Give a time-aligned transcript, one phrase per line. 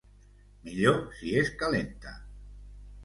[0.79, 2.17] millor si és calenta